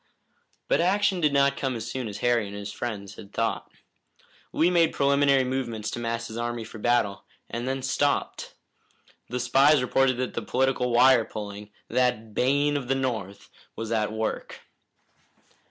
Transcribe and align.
But 0.67 0.81
action 0.81 1.21
did 1.21 1.31
not 1.31 1.55
come 1.57 1.75
as 1.75 1.87
soon 1.91 2.07
as 2.07 2.17
Harry 2.25 2.47
and 2.47 2.55
his 2.55 2.71
friends 2.73 3.17
had 3.17 3.31
thought. 3.31 3.71
Lee 4.51 4.71
made 4.71 4.93
preliminary 4.93 5.43
movements 5.43 5.91
to 5.91 5.99
mass 5.99 6.27
his 6.27 6.37
army 6.39 6.63
for 6.63 6.79
battle, 6.79 7.23
and 7.51 7.67
then 7.67 7.83
stopped. 7.83 8.55
The 9.29 9.39
spies 9.39 9.79
reported 9.83 10.17
that 10.17 10.47
political 10.47 10.89
wire 10.91 11.23
pulling, 11.23 11.69
that 11.87 12.33
bane 12.33 12.77
of 12.77 12.87
the 12.87 12.95
North, 12.95 13.51
was 13.75 13.91
at 13.91 14.11
work. 14.11 14.61